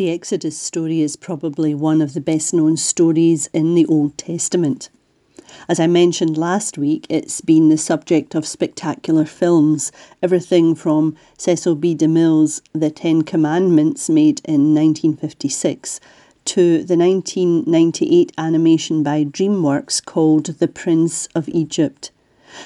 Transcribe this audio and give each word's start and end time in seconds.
The 0.00 0.10
Exodus 0.10 0.56
story 0.56 1.02
is 1.02 1.14
probably 1.14 1.74
one 1.74 2.00
of 2.00 2.14
the 2.14 2.22
best 2.22 2.54
known 2.54 2.78
stories 2.78 3.50
in 3.52 3.74
the 3.74 3.84
Old 3.84 4.16
Testament. 4.16 4.88
As 5.68 5.78
I 5.78 5.88
mentioned 5.88 6.38
last 6.38 6.78
week, 6.78 7.04
it's 7.10 7.42
been 7.42 7.68
the 7.68 7.76
subject 7.76 8.34
of 8.34 8.46
spectacular 8.46 9.26
films, 9.26 9.92
everything 10.22 10.74
from 10.74 11.18
Cecil 11.36 11.74
B. 11.74 11.94
DeMille's 11.94 12.62
The 12.72 12.88
Ten 12.88 13.20
Commandments, 13.20 14.08
made 14.08 14.40
in 14.46 14.74
1956, 14.74 16.00
to 16.46 16.82
the 16.82 16.96
1998 16.96 18.32
animation 18.38 19.02
by 19.02 19.24
DreamWorks 19.24 20.02
called 20.02 20.46
The 20.46 20.68
Prince 20.68 21.26
of 21.34 21.46
Egypt, 21.50 22.10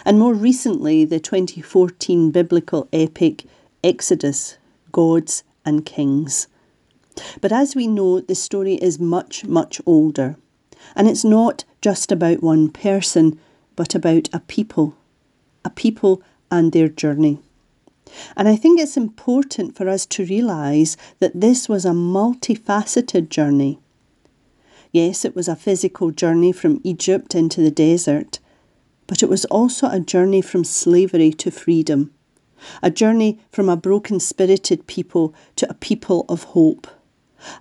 and 0.05 0.21
more 0.21 0.35
recently, 0.35 1.05
the 1.05 1.19
2014 1.19 2.31
biblical 2.31 2.87
epic 2.93 3.43
Exodus 3.83 4.57
Gods 4.93 5.43
and 5.65 5.85
Kings. 5.85 6.47
But 7.41 7.53
as 7.53 7.75
we 7.75 7.87
know, 7.87 8.21
the 8.21 8.35
story 8.35 8.75
is 8.75 8.99
much, 8.99 9.45
much 9.45 9.81
older. 9.87 10.37
And 10.97 11.09
it's 11.09 11.25
not 11.25 11.65
just 11.81 12.13
about 12.13 12.43
one 12.43 12.69
person, 12.71 13.39
but 13.77 13.95
about 13.95 14.29
a 14.33 14.41
people, 14.41 14.97
a 15.65 15.71
people 15.71 16.23
and 16.51 16.73
their 16.73 16.89
journey. 16.89 17.41
And 18.37 18.49
I 18.49 18.57
think 18.57 18.79
it's 18.79 18.97
important 18.97 19.77
for 19.77 19.89
us 19.89 20.07
to 20.07 20.25
realise 20.25 20.97
that 21.19 21.41
this 21.41 21.69
was 21.69 21.85
a 21.85 21.91
multifaceted 21.91 23.29
journey. 23.29 23.79
Yes, 24.93 25.25
it 25.25 25.35
was 25.35 25.49
a 25.49 25.57
physical 25.57 26.11
journey 26.13 26.53
from 26.53 26.81
Egypt 26.85 27.35
into 27.35 27.61
the 27.61 27.71
desert, 27.71 28.39
but 29.07 29.23
it 29.23 29.29
was 29.29 29.45
also 29.47 29.89
a 29.89 29.99
journey 29.99 30.41
from 30.41 30.63
slavery 30.63 31.33
to 31.33 31.51
freedom, 31.51 32.13
a 32.83 32.91
journey 32.91 33.41
from 33.51 33.69
a 33.69 33.77
broken 33.77 34.21
spirited 34.21 34.87
people 34.87 35.35
to 35.57 35.69
a 35.69 35.75
people 35.75 36.25
of 36.29 36.45
hope 36.45 36.87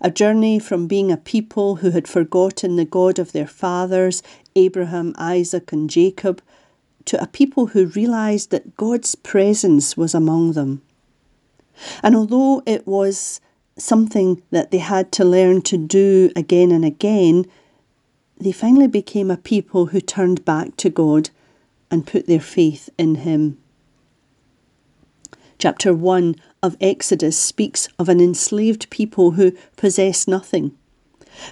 a 0.01 0.11
journey 0.11 0.59
from 0.59 0.87
being 0.87 1.11
a 1.11 1.17
people 1.17 1.77
who 1.77 1.91
had 1.91 2.07
forgotten 2.07 2.75
the 2.75 2.85
God 2.85 3.19
of 3.19 3.31
their 3.31 3.47
fathers, 3.47 4.23
Abraham, 4.55 5.13
Isaac, 5.17 5.71
and 5.71 5.89
Jacob, 5.89 6.41
to 7.05 7.21
a 7.21 7.27
people 7.27 7.67
who 7.67 7.87
realised 7.87 8.51
that 8.51 8.77
God's 8.77 9.15
presence 9.15 9.97
was 9.97 10.13
among 10.13 10.53
them. 10.53 10.81
And 12.01 12.15
although 12.15 12.61
it 12.65 12.87
was 12.87 13.41
something 13.77 14.41
that 14.51 14.71
they 14.71 14.77
had 14.77 15.11
to 15.13 15.25
learn 15.25 15.61
to 15.63 15.77
do 15.77 16.31
again 16.35 16.71
and 16.71 16.85
again, 16.85 17.45
they 18.37 18.51
finally 18.51 18.87
became 18.87 19.31
a 19.31 19.37
people 19.37 19.87
who 19.87 20.01
turned 20.01 20.45
back 20.45 20.75
to 20.77 20.89
God 20.89 21.29
and 21.89 22.07
put 22.07 22.27
their 22.27 22.39
faith 22.39 22.89
in 22.97 23.15
Him. 23.15 23.57
Chapter 25.63 25.93
1 25.93 26.35
of 26.61 26.75
Exodus 26.81 27.37
speaks 27.37 27.87
of 27.97 28.09
an 28.09 28.19
enslaved 28.19 28.89
people 28.89 29.31
who 29.31 29.53
possess 29.77 30.27
nothing. 30.27 30.73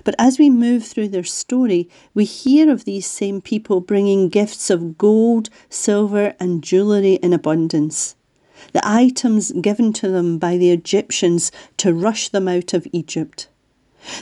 But 0.04 0.16
as 0.20 0.38
we 0.38 0.50
move 0.50 0.84
through 0.84 1.08
their 1.08 1.24
story, 1.24 1.88
we 2.14 2.26
hear 2.26 2.70
of 2.70 2.84
these 2.84 3.06
same 3.06 3.40
people 3.40 3.80
bringing 3.80 4.28
gifts 4.28 4.70
of 4.70 4.98
gold, 4.98 5.50
silver, 5.70 6.34
and 6.42 6.62
jewellery 6.62 7.20
in 7.24 7.32
abundance. 7.32 8.18
The 8.74 8.82
items 8.84 9.54
given 9.54 9.94
to 9.94 10.10
them 10.10 10.38
by 10.38 10.58
the 10.58 10.72
Egyptians 10.72 11.50
to 11.78 11.94
rush 11.94 12.28
them 12.28 12.50
out 12.50 12.74
of 12.74 12.86
Egypt. 12.92 13.48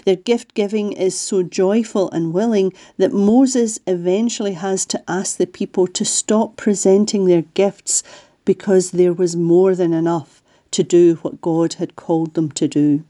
Their 0.06 0.18
gift 0.18 0.54
giving 0.54 0.92
is 0.92 1.20
so 1.20 1.42
joyful 1.42 2.12
and 2.12 2.32
willing 2.32 2.74
that 2.98 3.12
Moses 3.12 3.80
eventually 3.88 4.54
has 4.54 4.86
to 4.86 5.02
ask 5.10 5.38
the 5.38 5.48
people 5.48 5.88
to 5.88 6.06
stop 6.06 6.58
presenting 6.58 7.26
their 7.26 7.42
gifts 7.56 8.04
because 8.50 8.90
there 8.90 9.14
was 9.14 9.36
more 9.36 9.76
than 9.76 9.94
enough 9.94 10.42
to 10.72 10.82
do 10.82 11.20
what 11.22 11.40
God 11.40 11.76
had 11.76 11.96
called 11.96 12.34
them 12.34 12.50
to 12.54 12.68
do. 12.68 13.04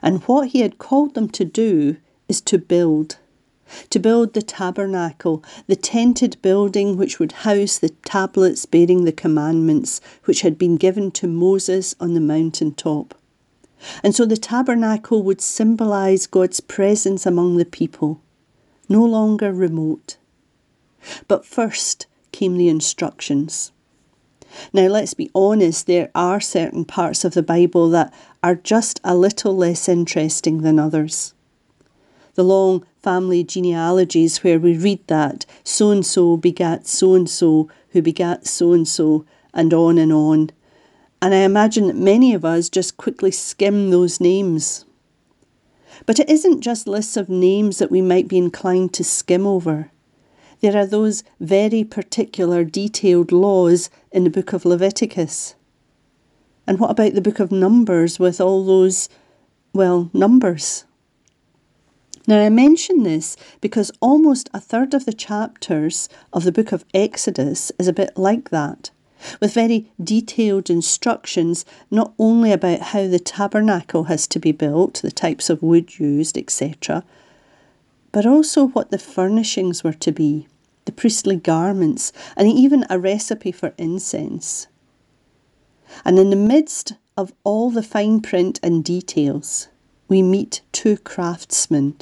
And 0.00 0.22
what 0.28 0.50
He 0.50 0.60
had 0.60 0.78
called 0.78 1.14
them 1.14 1.28
to 1.30 1.44
do 1.44 1.96
is 2.28 2.40
to 2.42 2.58
build. 2.58 3.18
To 3.90 3.98
build 3.98 4.34
the 4.34 4.40
tabernacle, 4.40 5.42
the 5.66 5.74
tented 5.74 6.40
building 6.42 6.96
which 6.96 7.18
would 7.18 7.32
house 7.42 7.76
the 7.76 7.88
tablets 7.88 8.66
bearing 8.66 9.04
the 9.04 9.10
commandments 9.10 10.00
which 10.26 10.42
had 10.42 10.58
been 10.58 10.76
given 10.76 11.10
to 11.10 11.26
Moses 11.26 11.96
on 11.98 12.14
the 12.14 12.20
mountain 12.20 12.72
top. 12.72 13.16
And 14.04 14.14
so 14.14 14.24
the 14.24 14.36
tabernacle 14.36 15.24
would 15.24 15.40
symbolize 15.40 16.28
God's 16.28 16.60
presence 16.60 17.26
among 17.26 17.56
the 17.56 17.64
people, 17.64 18.20
no 18.88 19.04
longer 19.04 19.52
remote. 19.52 20.18
But 21.26 21.44
first 21.44 22.06
came 22.30 22.56
the 22.56 22.68
instructions. 22.68 23.72
Now, 24.72 24.86
let's 24.86 25.14
be 25.14 25.30
honest, 25.34 25.86
there 25.86 26.10
are 26.14 26.40
certain 26.40 26.84
parts 26.84 27.24
of 27.24 27.34
the 27.34 27.42
Bible 27.42 27.88
that 27.90 28.12
are 28.42 28.54
just 28.54 29.00
a 29.04 29.16
little 29.16 29.56
less 29.56 29.88
interesting 29.88 30.62
than 30.62 30.78
others. 30.78 31.34
The 32.34 32.42
long 32.42 32.84
family 33.02 33.44
genealogies 33.44 34.42
where 34.42 34.58
we 34.58 34.76
read 34.76 35.06
that 35.06 35.46
so 35.62 35.90
and 35.90 36.04
so 36.04 36.36
begat 36.36 36.86
so 36.86 37.14
and 37.14 37.28
so, 37.28 37.68
who 37.90 38.02
begat 38.02 38.46
so 38.46 38.72
and 38.72 38.88
so, 38.88 39.24
and 39.52 39.72
on 39.72 39.98
and 39.98 40.12
on. 40.12 40.50
And 41.22 41.34
I 41.34 41.38
imagine 41.38 41.86
that 41.86 41.96
many 41.96 42.34
of 42.34 42.44
us 42.44 42.68
just 42.68 42.96
quickly 42.96 43.30
skim 43.30 43.90
those 43.90 44.20
names. 44.20 44.84
But 46.06 46.18
it 46.18 46.28
isn't 46.28 46.60
just 46.60 46.88
lists 46.88 47.16
of 47.16 47.28
names 47.28 47.78
that 47.78 47.90
we 47.90 48.02
might 48.02 48.28
be 48.28 48.36
inclined 48.36 48.92
to 48.94 49.04
skim 49.04 49.46
over. 49.46 49.90
There 50.60 50.76
are 50.76 50.86
those 50.86 51.24
very 51.40 51.84
particular 51.84 52.64
detailed 52.64 53.32
laws 53.32 53.90
in 54.12 54.24
the 54.24 54.30
book 54.30 54.52
of 54.52 54.64
Leviticus. 54.64 55.54
And 56.66 56.78
what 56.78 56.90
about 56.90 57.14
the 57.14 57.20
book 57.20 57.40
of 57.40 57.52
Numbers 57.52 58.18
with 58.18 58.40
all 58.40 58.64
those, 58.64 59.08
well, 59.72 60.10
numbers? 60.12 60.84
Now, 62.26 62.40
I 62.40 62.48
mention 62.48 63.02
this 63.02 63.36
because 63.60 63.92
almost 64.00 64.48
a 64.54 64.60
third 64.60 64.94
of 64.94 65.04
the 65.04 65.12
chapters 65.12 66.08
of 66.32 66.44
the 66.44 66.52
book 66.52 66.72
of 66.72 66.86
Exodus 66.94 67.70
is 67.78 67.86
a 67.86 67.92
bit 67.92 68.16
like 68.16 68.48
that, 68.48 68.90
with 69.40 69.52
very 69.52 69.90
detailed 70.02 70.70
instructions 70.70 71.66
not 71.90 72.14
only 72.18 72.50
about 72.50 72.80
how 72.80 73.06
the 73.06 73.18
tabernacle 73.18 74.04
has 74.04 74.26
to 74.28 74.38
be 74.38 74.52
built, 74.52 75.02
the 75.02 75.10
types 75.10 75.50
of 75.50 75.62
wood 75.62 75.98
used, 75.98 76.38
etc., 76.38 77.04
but 78.14 78.24
also 78.24 78.68
what 78.68 78.92
the 78.92 78.98
furnishings 78.98 79.82
were 79.82 79.92
to 79.92 80.12
be 80.12 80.46
the 80.84 80.92
priestly 80.92 81.36
garments, 81.36 82.12
and 82.36 82.46
even 82.48 82.84
a 82.88 82.98
recipe 82.98 83.50
for 83.50 83.72
incense. 83.78 84.66
And 86.04 86.18
in 86.18 86.30
the 86.30 86.36
midst 86.36 86.92
of 87.16 87.32
all 87.42 87.70
the 87.70 87.82
fine 87.82 88.20
print 88.20 88.60
and 88.62 88.84
details, 88.84 89.68
we 90.08 90.22
meet 90.22 90.60
two 90.72 90.96
craftsmen 90.98 91.96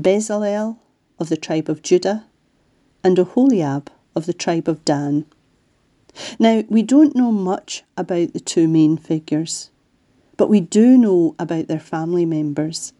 Bezalel 0.00 0.78
of 1.18 1.28
the 1.28 1.36
tribe 1.36 1.68
of 1.68 1.82
Judah 1.82 2.24
and 3.02 3.16
Oholiab 3.18 3.88
of 4.16 4.26
the 4.26 4.32
tribe 4.32 4.68
of 4.68 4.84
Dan. 4.84 5.26
Now, 6.38 6.62
we 6.68 6.82
don't 6.82 7.16
know 7.16 7.32
much 7.32 7.82
about 7.96 8.32
the 8.32 8.40
two 8.40 8.68
main 8.68 8.96
figures, 8.96 9.70
but 10.36 10.48
we 10.48 10.60
do 10.60 10.96
know 10.96 11.34
about 11.38 11.66
their 11.66 11.80
family 11.80 12.24
members, 12.24 12.92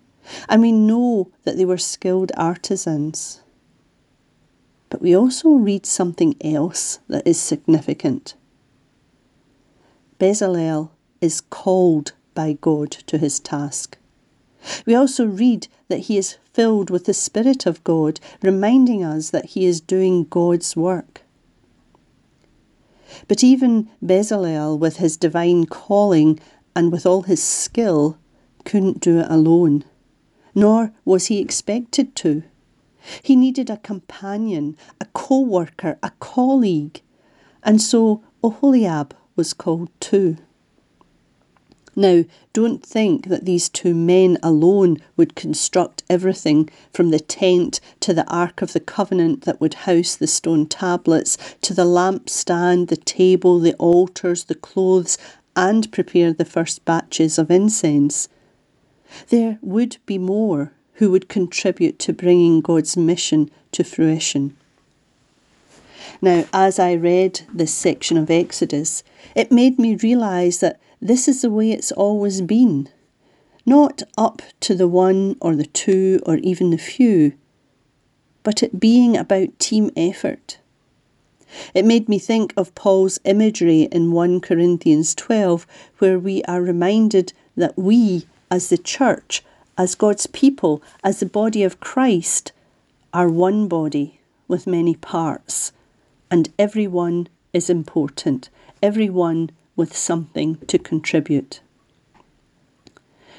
and 0.49 0.63
we 0.63 0.73
know 0.73 1.31
that 1.45 1.57
they 1.57 1.65
were 1.65 1.79
skilled 1.79 2.33
artisans. 2.37 3.43
But 4.91 5.03
we 5.03 5.17
also 5.17 5.51
read 5.51 5.87
something 5.87 6.37
else 6.41 7.01
that 7.09 7.27
is 7.27 7.41
significant. 7.41 8.35
Bezalel 10.21 10.91
is 11.21 11.41
called 11.41 12.13
by 12.35 12.53
God 12.61 12.91
to 12.91 13.19
his 13.19 13.41
task. 13.41 13.99
We 14.87 14.95
also 14.95 15.27
read 15.27 15.69
that 15.89 16.01
he 16.01 16.17
is 16.17 16.39
filled 16.53 16.91
with 16.91 17.05
the 17.05 17.15
Spirit 17.15 17.67
of 17.67 17.83
God, 17.85 18.21
reminding 18.43 19.05
us 19.05 19.31
that 19.31 19.47
he 19.47 19.67
is 19.67 19.81
doing 19.81 20.25
God's 20.25 20.77
work. 20.77 21.23
But 23.29 23.45
even 23.45 23.91
Bezalel, 24.05 24.79
with 24.79 24.97
his 24.97 25.17
divine 25.17 25.67
calling 25.67 26.41
and 26.75 26.91
with 26.91 27.07
all 27.07 27.23
his 27.23 27.43
skill, 27.43 28.19
couldn't 28.65 29.01
do 29.01 29.19
it 29.21 29.27
alone, 29.29 29.85
nor 30.55 30.93
was 31.05 31.27
he 31.27 31.41
expected 31.41 32.15
to. 32.17 32.43
He 33.23 33.37
needed 33.37 33.69
a 33.69 33.77
companion, 33.79 34.77
a 35.01 35.07
co 35.13 35.41
worker, 35.41 35.99
a 36.03 36.11
colleague, 36.21 37.03
and 37.63 37.81
so 37.81 38.23
Oholiab 38.43 39.13
was 39.37 39.53
called 39.53 39.91
too. 40.01 40.39
Now, 41.97 42.25
don't 42.53 42.85
think 42.85 43.29
that 43.29 43.45
these 43.45 43.69
two 43.69 43.95
men 43.95 44.37
alone 44.43 44.99
would 45.17 45.37
construct 45.37 46.03
everything 46.11 46.69
from 46.93 47.11
the 47.11 47.21
tent 47.21 47.81
to 48.01 48.13
the 48.13 48.27
Ark 48.29 48.63
of 48.63 48.73
the 48.73 48.81
Covenant 48.81 49.43
that 49.43 49.61
would 49.61 49.75
house 49.75 50.17
the 50.17 50.27
stone 50.27 50.67
tablets, 50.67 51.37
to 51.63 51.73
the 51.73 51.85
lampstand, 51.85 52.89
the 52.89 52.97
table, 52.97 53.61
the 53.61 53.75
altars, 53.75 54.45
the 54.45 54.57
clothes, 54.57 55.19
and 55.55 55.93
prepare 55.93 56.33
the 56.33 56.45
first 56.45 56.85
batches 56.85 57.39
of 57.39 57.51
incense. 57.51 58.29
There 59.29 59.59
would 59.63 59.97
be 60.07 60.19
more 60.19 60.73
who 60.95 61.11
would 61.11 61.29
contribute 61.29 61.99
to 62.01 62.13
bringing 62.13 62.61
God's 62.61 62.97
mission 62.97 63.51
to 63.73 63.85
fruition. 63.85 64.57
Now, 66.23 66.45
as 66.53 66.79
I 66.79 66.95
read 66.95 67.41
this 67.53 67.75
section 67.75 68.17
of 68.17 68.31
Exodus, 68.31 69.03
it 69.35 69.51
made 69.51 69.79
me 69.79 69.97
realise 69.97 70.59
that 70.59 70.81
this 71.01 71.29
is 71.29 71.43
the 71.43 71.51
way 71.51 71.71
it's 71.71 71.93
always 71.93 72.41
been. 72.41 72.89
not 73.67 74.03
up 74.19 74.43
to 74.61 74.75
the 74.75 74.89
one 74.89 75.37
or 75.41 75.57
the 75.57 75.67
two 75.67 76.21
or 76.27 76.37
even 76.37 76.71
the 76.71 76.79
few, 76.79 77.33
but 78.43 78.63
it 78.63 78.79
being 78.79 79.17
about 79.17 79.59
team 79.59 79.91
effort. 79.97 80.59
It 81.73 81.85
made 81.85 82.09
me 82.09 82.19
think 82.19 82.53
of 82.57 82.75
Paul's 82.75 83.21
imagery 83.25 83.83
in 83.83 84.13
1 84.13 84.41
Corinthians 84.41 85.15
12, 85.15 85.67
where 85.99 86.19
we 86.19 86.43
are 86.45 86.61
reminded 86.61 87.33
that 87.57 87.77
we, 87.79 88.27
as 88.51 88.69
the 88.69 88.79
church, 88.79 89.43
as 89.77 89.95
God's 89.95 90.27
people, 90.27 90.83
as 91.03 91.21
the 91.21 91.27
body 91.27 91.63
of 91.63 91.81
Christ, 91.81 92.53
are 93.13 93.29
one 93.29 93.69
body 93.69 94.21
with 94.49 94.67
many 94.67 94.95
parts, 94.95 95.73
and 96.31 96.53
everyone 96.59 97.29
is 97.53 97.71
important, 97.71 98.49
everyone 98.83 99.51
with 99.77 99.97
something 99.97 100.57
to 100.67 100.79
contribute. 100.79 101.61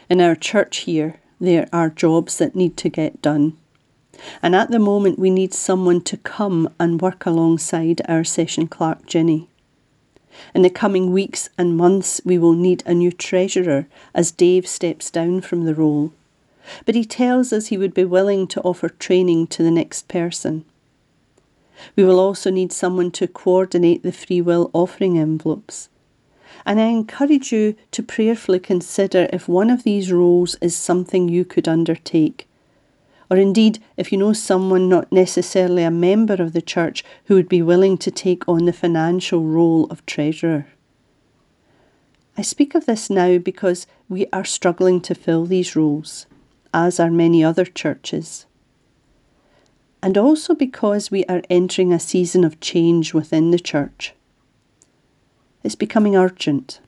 In 0.10 0.22
our 0.22 0.36
church 0.36 0.78
here, 0.78 1.20
there 1.40 1.68
are 1.74 1.90
jobs 1.90 2.38
that 2.38 2.56
need 2.56 2.78
to 2.78 2.90
get 2.90 3.22
done. 3.22 3.58
And 4.42 4.56
at 4.56 4.72
the 4.72 4.80
moment, 4.80 5.20
we 5.20 5.30
need 5.30 5.54
someone 5.54 6.02
to 6.02 6.18
come 6.18 6.70
and 6.80 7.02
work 7.02 7.26
alongside 7.26 8.02
our 8.08 8.24
session 8.24 8.68
clerk, 8.68 9.06
Jenny. 9.06 9.50
In 10.54 10.62
the 10.62 10.70
coming 10.70 11.12
weeks 11.12 11.50
and 11.58 11.78
months, 11.78 12.22
we 12.26 12.38
will 12.38 12.54
need 12.54 12.84
a 12.86 12.94
new 12.94 13.12
treasurer 13.12 13.88
as 14.14 14.32
Dave 14.32 14.68
steps 14.68 15.10
down 15.10 15.42
from 15.42 15.66
the 15.66 15.76
role. 15.76 16.12
But 16.86 16.96
he 16.96 17.06
tells 17.06 17.54
us 17.54 17.68
he 17.68 17.78
would 17.78 17.94
be 17.94 18.06
willing 18.06 18.48
to 18.48 18.62
offer 18.62 18.90
training 18.90 19.48
to 19.48 19.64
the 19.64 19.72
next 19.72 20.08
person. 20.08 20.66
We 21.96 22.04
will 22.04 22.20
also 22.20 22.50
need 22.50 22.72
someone 22.72 23.12
to 23.12 23.28
coordinate 23.28 24.04
the 24.04 24.12
free 24.12 24.42
will 24.42 24.72
offering 24.74 25.18
envelopes. 25.18 25.90
And 26.66 26.80
I 26.80 26.86
encourage 26.86 27.52
you 27.52 27.76
to 27.92 28.02
prayerfully 28.02 28.60
consider 28.60 29.30
if 29.32 29.48
one 29.48 29.70
of 29.70 29.84
these 29.84 30.12
roles 30.12 30.56
is 30.62 30.76
something 30.76 31.30
you 31.30 31.46
could 31.46 31.68
undertake 31.68 32.48
or 33.30 33.38
indeed 33.38 33.80
if 33.98 34.12
you 34.12 34.18
know 34.18 34.34
someone 34.34 34.90
not 34.90 35.12
necessarily 35.12 35.84
a 35.84 35.92
member 35.92 36.36
of 36.36 36.54
the 36.54 36.62
church 36.62 37.04
who 37.26 37.36
would 37.36 37.50
be 37.50 37.62
willing 37.62 37.98
to 37.98 38.12
take 38.12 38.48
on 38.48 38.66
the 38.66 38.74
financial 38.74 39.44
role 39.44 39.86
of 39.86 40.06
treasurer. 40.06 40.68
I 42.38 42.42
speak 42.42 42.76
of 42.76 42.86
this 42.86 43.10
now 43.10 43.38
because 43.38 43.88
we 44.10 44.28
are 44.34 44.44
struggling 44.44 45.00
to 45.02 45.16
fill 45.16 45.46
these 45.46 45.76
roles, 45.76 46.26
as 46.74 47.00
are 47.00 47.10
many 47.10 47.44
other 47.44 47.66
churches. 47.66 48.46
And 50.04 50.18
also 50.18 50.54
because 50.54 51.10
we 51.10 51.26
are 51.26 51.42
entering 51.50 51.94
a 51.94 52.00
season 52.00 52.44
of 52.44 52.60
change 52.60 53.14
within 53.14 53.52
the 53.52 53.60
church. 53.60 54.14
It's 55.64 55.76
becoming 55.76 56.16
urgent. 56.16 56.80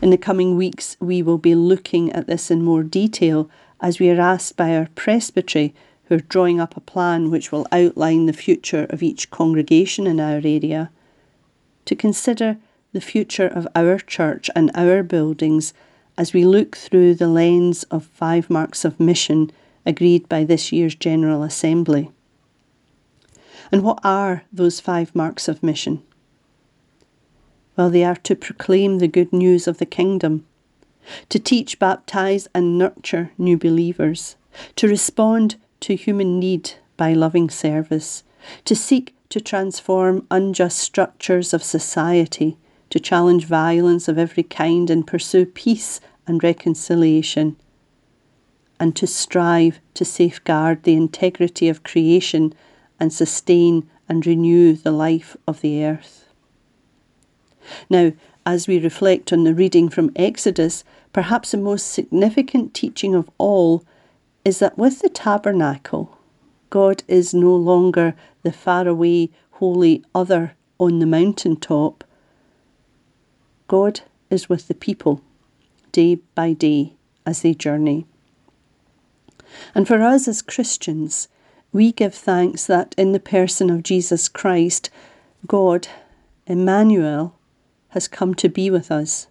In 0.00 0.10
the 0.10 0.16
coming 0.16 0.56
weeks, 0.56 0.96
we 1.00 1.22
will 1.22 1.38
be 1.38 1.54
looking 1.54 2.10
at 2.12 2.26
this 2.26 2.50
in 2.50 2.64
more 2.64 2.82
detail 2.82 3.50
as 3.80 3.98
we 3.98 4.10
are 4.10 4.20
asked 4.20 4.56
by 4.56 4.74
our 4.76 4.88
presbytery, 4.94 5.74
who 6.04 6.16
are 6.16 6.20
drawing 6.20 6.60
up 6.60 6.76
a 6.76 6.80
plan 6.80 7.30
which 7.30 7.52
will 7.52 7.66
outline 7.70 8.26
the 8.26 8.32
future 8.32 8.86
of 8.90 9.02
each 9.02 9.30
congregation 9.30 10.06
in 10.06 10.18
our 10.18 10.40
area, 10.44 10.90
to 11.84 11.94
consider 11.94 12.56
the 12.92 13.00
future 13.00 13.46
of 13.46 13.68
our 13.74 13.98
church 13.98 14.48
and 14.56 14.70
our 14.74 15.02
buildings 15.02 15.74
as 16.16 16.32
we 16.32 16.44
look 16.44 16.76
through 16.76 17.14
the 17.14 17.28
lens 17.28 17.84
of 17.84 18.04
five 18.04 18.50
marks 18.50 18.84
of 18.84 18.98
mission 18.98 19.50
agreed 19.86 20.28
by 20.28 20.44
this 20.44 20.72
year's 20.72 20.94
General 20.94 21.42
Assembly. 21.42 22.10
And 23.70 23.82
what 23.82 24.00
are 24.02 24.42
those 24.52 24.80
five 24.80 25.14
marks 25.14 25.46
of 25.46 25.62
mission? 25.62 26.02
Well, 27.76 27.90
they 27.90 28.02
are 28.02 28.16
to 28.16 28.34
proclaim 28.34 28.98
the 28.98 29.06
good 29.06 29.32
news 29.32 29.68
of 29.68 29.78
the 29.78 29.86
kingdom 29.86 30.44
to 31.28 31.38
teach, 31.38 31.78
baptize, 31.78 32.48
and 32.54 32.78
nurture 32.78 33.32
new 33.38 33.56
believers, 33.56 34.36
to 34.76 34.88
respond 34.88 35.56
to 35.80 35.94
human 35.94 36.38
need 36.38 36.72
by 36.96 37.12
loving 37.12 37.48
service, 37.48 38.24
to 38.64 38.74
seek 38.74 39.14
to 39.28 39.40
transform 39.40 40.26
unjust 40.30 40.78
structures 40.78 41.52
of 41.52 41.62
society, 41.62 42.56
to 42.90 42.98
challenge 42.98 43.44
violence 43.44 44.08
of 44.08 44.18
every 44.18 44.42
kind 44.42 44.90
and 44.90 45.06
pursue 45.06 45.44
peace 45.44 46.00
and 46.26 46.42
reconciliation, 46.42 47.56
and 48.80 48.94
to 48.96 49.06
strive 49.06 49.80
to 49.94 50.04
safeguard 50.04 50.82
the 50.82 50.94
integrity 50.94 51.68
of 51.68 51.82
creation 51.82 52.54
and 52.98 53.12
sustain 53.12 53.88
and 54.08 54.26
renew 54.26 54.74
the 54.74 54.90
life 54.90 55.36
of 55.46 55.60
the 55.60 55.84
earth. 55.84 56.32
Now, 57.90 58.12
as 58.48 58.66
we 58.66 58.78
reflect 58.78 59.30
on 59.30 59.44
the 59.44 59.52
reading 59.52 59.90
from 59.90 60.10
Exodus, 60.16 60.82
perhaps 61.12 61.50
the 61.50 61.58
most 61.58 61.92
significant 61.92 62.72
teaching 62.72 63.14
of 63.14 63.28
all 63.36 63.84
is 64.42 64.58
that 64.58 64.78
with 64.78 65.00
the 65.00 65.10
tabernacle, 65.10 66.16
God 66.70 67.02
is 67.06 67.34
no 67.34 67.54
longer 67.54 68.14
the 68.42 68.50
faraway, 68.50 69.28
holy 69.50 70.02
other 70.14 70.54
on 70.78 70.98
the 70.98 71.04
mountaintop. 71.04 72.04
God 73.66 74.00
is 74.30 74.48
with 74.48 74.66
the 74.66 74.74
people 74.74 75.20
day 75.92 76.14
by 76.34 76.54
day 76.54 76.94
as 77.26 77.42
they 77.42 77.52
journey. 77.52 78.06
And 79.74 79.86
for 79.86 80.00
us 80.00 80.26
as 80.26 80.40
Christians, 80.40 81.28
we 81.70 81.92
give 81.92 82.14
thanks 82.14 82.64
that 82.64 82.94
in 82.96 83.12
the 83.12 83.20
person 83.20 83.68
of 83.68 83.82
Jesus 83.82 84.26
Christ, 84.26 84.88
God, 85.46 85.86
Emmanuel, 86.46 87.37
has 87.90 88.08
come 88.08 88.34
to 88.34 88.48
be 88.48 88.70
with 88.70 88.90
us. 88.90 89.26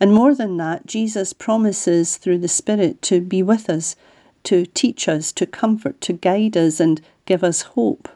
And 0.00 0.12
more 0.12 0.34
than 0.34 0.56
that, 0.56 0.86
Jesus 0.86 1.32
promises 1.32 2.16
through 2.16 2.38
the 2.38 2.48
Spirit 2.48 3.02
to 3.02 3.20
be 3.20 3.42
with 3.42 3.68
us, 3.68 3.96
to 4.44 4.66
teach 4.66 5.08
us, 5.08 5.32
to 5.32 5.46
comfort, 5.46 6.00
to 6.02 6.12
guide 6.12 6.56
us, 6.56 6.80
and 6.80 7.00
give 7.24 7.44
us 7.44 7.62
hope. 7.62 8.08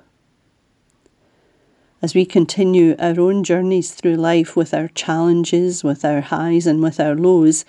As 2.03 2.15
we 2.15 2.25
continue 2.25 2.97
our 2.99 3.21
own 3.21 3.45
journeys 3.45 3.93
through 3.93 4.17
life 4.17 4.57
with 4.57 4.73
our 4.73 4.89
challenges, 4.89 5.85
with 5.85 6.05
our 6.05 6.23
highs, 6.23 6.67
and 6.67 6.83
with 6.83 6.99
our 6.99 7.15
lows, 7.15 7.67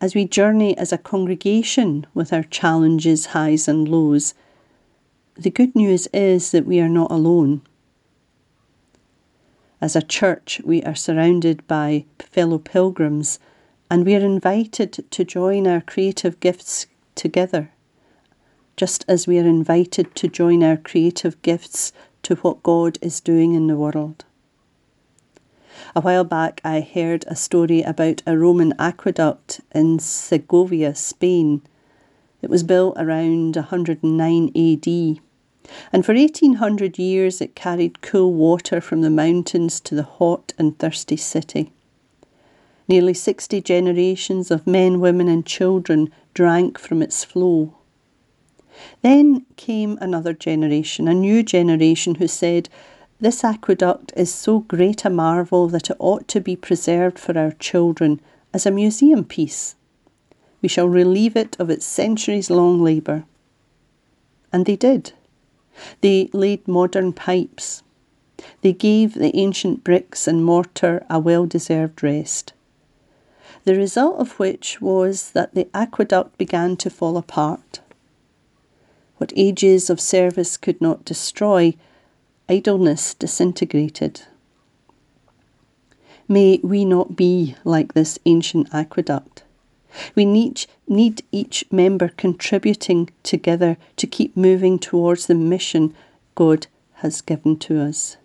as 0.00 0.14
we 0.14 0.26
journey 0.26 0.76
as 0.76 0.92
a 0.92 0.98
congregation 0.98 2.06
with 2.12 2.30
our 2.32 2.42
challenges, 2.42 3.26
highs, 3.26 3.66
and 3.68 3.88
lows, 3.88 4.34
the 5.34 5.50
good 5.50 5.74
news 5.74 6.06
is 6.12 6.50
that 6.50 6.66
we 6.66 6.78
are 6.78 6.90
not 6.90 7.10
alone. 7.10 7.62
As 9.84 9.94
a 9.94 10.00
church, 10.00 10.62
we 10.64 10.82
are 10.84 10.94
surrounded 10.94 11.66
by 11.66 12.06
fellow 12.18 12.56
pilgrims 12.56 13.38
and 13.90 14.06
we 14.06 14.14
are 14.14 14.24
invited 14.24 15.04
to 15.10 15.24
join 15.26 15.66
our 15.66 15.82
creative 15.82 16.40
gifts 16.40 16.86
together, 17.14 17.70
just 18.78 19.04
as 19.08 19.26
we 19.26 19.38
are 19.38 19.46
invited 19.46 20.14
to 20.14 20.26
join 20.26 20.62
our 20.62 20.78
creative 20.78 21.42
gifts 21.42 21.92
to 22.22 22.36
what 22.36 22.62
God 22.62 22.96
is 23.02 23.20
doing 23.20 23.52
in 23.52 23.66
the 23.66 23.76
world. 23.76 24.24
A 25.94 26.00
while 26.00 26.24
back, 26.24 26.62
I 26.64 26.80
heard 26.80 27.26
a 27.26 27.36
story 27.36 27.82
about 27.82 28.22
a 28.26 28.38
Roman 28.38 28.72
aqueduct 28.78 29.60
in 29.74 29.98
Segovia, 29.98 30.94
Spain. 30.94 31.60
It 32.40 32.48
was 32.48 32.62
built 32.62 32.96
around 32.96 33.56
109 33.56 34.48
AD 34.56 35.20
and 35.92 36.04
for 36.04 36.14
1800 36.14 36.98
years 36.98 37.40
it 37.40 37.54
carried 37.54 38.02
cool 38.02 38.32
water 38.32 38.80
from 38.80 39.00
the 39.00 39.10
mountains 39.10 39.80
to 39.80 39.94
the 39.94 40.02
hot 40.02 40.52
and 40.58 40.78
thirsty 40.78 41.16
city. 41.16 41.72
Nearly 42.86 43.14
60 43.14 43.60
generations 43.62 44.50
of 44.50 44.66
men, 44.66 45.00
women, 45.00 45.28
and 45.28 45.46
children 45.46 46.12
drank 46.34 46.78
from 46.78 47.00
its 47.00 47.24
flow. 47.24 47.74
Then 49.02 49.46
came 49.56 49.96
another 50.00 50.34
generation, 50.34 51.08
a 51.08 51.14
new 51.14 51.42
generation, 51.42 52.16
who 52.16 52.28
said, 52.28 52.68
This 53.20 53.44
aqueduct 53.44 54.12
is 54.16 54.34
so 54.34 54.60
great 54.60 55.04
a 55.04 55.10
marvel 55.10 55.68
that 55.68 55.90
it 55.90 55.96
ought 55.98 56.28
to 56.28 56.40
be 56.40 56.56
preserved 56.56 57.18
for 57.18 57.38
our 57.38 57.52
children 57.52 58.20
as 58.52 58.66
a 58.66 58.70
museum 58.70 59.24
piece. 59.24 59.76
We 60.60 60.68
shall 60.68 60.88
relieve 60.88 61.36
it 61.36 61.56
of 61.58 61.70
its 61.70 61.86
centuries 61.86 62.50
long 62.50 62.82
labour. 62.82 63.24
And 64.52 64.66
they 64.66 64.76
did. 64.76 65.12
They 66.00 66.30
laid 66.32 66.66
modern 66.68 67.12
pipes. 67.12 67.82
They 68.60 68.72
gave 68.72 69.14
the 69.14 69.34
ancient 69.36 69.84
bricks 69.84 70.28
and 70.28 70.44
mortar 70.44 71.04
a 71.08 71.18
well 71.18 71.46
deserved 71.46 72.02
rest. 72.02 72.52
The 73.64 73.74
result 73.74 74.16
of 74.18 74.38
which 74.38 74.80
was 74.80 75.30
that 75.30 75.54
the 75.54 75.68
aqueduct 75.72 76.36
began 76.36 76.76
to 76.76 76.90
fall 76.90 77.16
apart. 77.16 77.80
What 79.16 79.32
ages 79.36 79.88
of 79.88 80.00
service 80.00 80.56
could 80.56 80.80
not 80.80 81.04
destroy, 81.04 81.74
idleness 82.48 83.14
disintegrated. 83.14 84.22
May 86.28 86.60
we 86.62 86.84
not 86.84 87.16
be 87.16 87.54
like 87.64 87.94
this 87.94 88.18
ancient 88.26 88.68
aqueduct. 88.74 89.44
We 90.14 90.24
need, 90.24 90.66
need 90.88 91.22
each 91.32 91.64
member 91.70 92.08
contributing 92.08 93.10
together 93.22 93.76
to 93.96 94.06
keep 94.06 94.36
moving 94.36 94.78
towards 94.78 95.26
the 95.26 95.34
mission 95.34 95.94
God 96.34 96.66
has 96.94 97.20
given 97.20 97.58
to 97.60 97.80
us. 97.80 98.16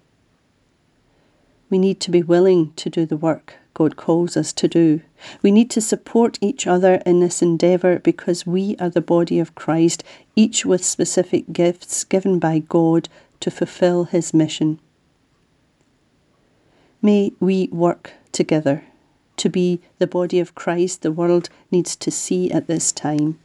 We 1.70 1.78
need 1.78 2.00
to 2.02 2.12
be 2.12 2.24
willing 2.24 2.74
to 2.74 2.90
do 2.90 3.06
the 3.06 3.18
work 3.18 3.56
God 3.80 3.96
calls 3.96 4.36
us 4.36 4.52
to 4.52 4.68
do. 4.68 5.00
We 5.42 5.52
need 5.52 5.70
to 5.72 5.80
support 5.80 6.38
each 6.42 6.68
other 6.68 6.96
in 7.06 7.22
this 7.22 7.42
endeavour 7.42 8.00
because 8.00 8.46
we 8.46 8.76
are 8.78 8.90
the 8.90 9.00
body 9.00 9.40
of 9.40 9.56
Christ, 9.56 10.04
each 10.36 10.66
with 10.66 10.84
specific 10.84 11.54
gifts 11.54 12.04
given 12.04 12.40
by 12.40 12.60
God 12.60 13.08
to 13.40 13.50
fulfil 13.50 14.04
his 14.04 14.34
mission. 14.34 14.82
May 17.02 17.32
we 17.40 17.70
work 17.72 18.12
together 18.34 18.84
to 19.40 19.50
be 19.50 19.82
the 19.98 20.08
body 20.08 20.40
of 20.40 20.56
Christ 20.56 21.02
the 21.02 21.12
world 21.12 21.50
needs 21.72 21.96
to 21.98 22.12
see 22.12 22.52
at 22.52 22.68
this 22.68 22.92
time. 22.92 23.40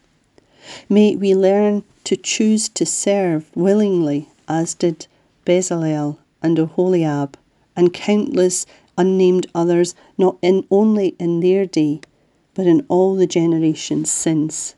May 0.88 1.16
we 1.16 1.34
learn 1.34 1.84
to 2.04 2.16
choose 2.16 2.68
to 2.70 2.86
serve 2.86 3.50
willingly, 3.54 4.28
as 4.48 4.74
did 4.74 5.06
Bezalel 5.44 6.18
and 6.42 6.58
Oholiab, 6.58 7.34
and 7.76 7.92
countless 7.92 8.66
unnamed 8.96 9.46
others, 9.54 9.94
not 10.16 10.36
in 10.42 10.66
only 10.70 11.16
in 11.18 11.40
their 11.40 11.66
day, 11.66 12.00
but 12.54 12.66
in 12.66 12.84
all 12.88 13.14
the 13.14 13.26
generations 13.26 14.10
since. 14.10 14.74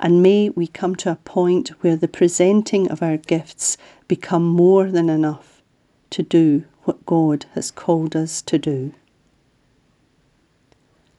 And 0.00 0.22
may 0.22 0.50
we 0.50 0.66
come 0.66 0.96
to 0.96 1.12
a 1.12 1.16
point 1.16 1.68
where 1.82 1.96
the 1.96 2.08
presenting 2.08 2.90
of 2.90 3.02
our 3.02 3.18
gifts 3.18 3.76
become 4.08 4.44
more 4.44 4.90
than 4.90 5.10
enough 5.10 5.62
to 6.10 6.22
do 6.22 6.64
what 6.84 7.04
God 7.06 7.46
has 7.54 7.70
called 7.70 8.16
us 8.16 8.40
to 8.42 8.58
do. 8.58 8.94